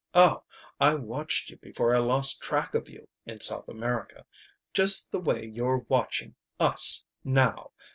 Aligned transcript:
Oh, 0.15 0.41
I 0.79 0.95
watched 0.95 1.51
you 1.51 1.57
before 1.57 1.93
I 1.93 1.99
lost 1.99 2.41
track 2.41 2.73
of 2.73 2.89
you 2.89 3.07
in 3.27 3.39
South 3.39 3.69
America 3.69 4.25
just 4.73 5.11
the 5.11 5.19
way 5.19 5.45
you're 5.45 5.85
watching 5.89 6.33
us 6.59 7.03
now! 7.23 7.69